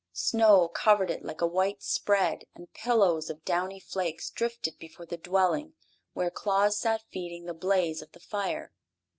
Snow 0.13 0.67
covered 0.67 1.11
it 1.11 1.23
like 1.23 1.41
a 1.41 1.45
white 1.45 1.83
spread 1.83 2.45
and 2.55 2.73
pillows 2.73 3.29
of 3.29 3.45
downy 3.45 3.79
flakes 3.79 4.31
drifted 4.31 4.79
before 4.79 5.05
the 5.05 5.15
dwelling 5.15 5.75
where 6.13 6.31
Claus 6.31 6.75
sat 6.75 7.03
feeding 7.11 7.45
the 7.45 7.53
blaze 7.53 8.01
of 8.01 8.11
the 8.13 8.19
fire. 8.19 8.71